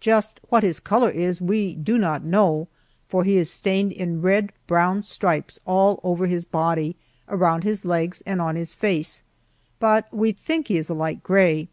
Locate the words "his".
0.62-0.80, 6.24-6.46, 7.62-7.84, 8.56-8.72